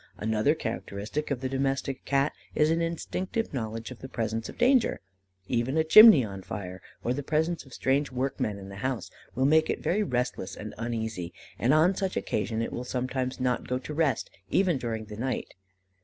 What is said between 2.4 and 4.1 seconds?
is an instinctive knowledge of the